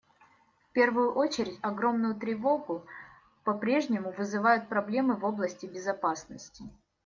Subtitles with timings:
[0.67, 2.83] В первую очередь огромную тревогу
[3.43, 6.63] попрежнему вызывают проблемы в области безопасности.